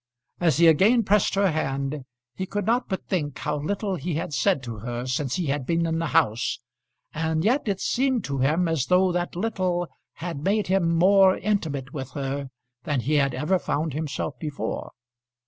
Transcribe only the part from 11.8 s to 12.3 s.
with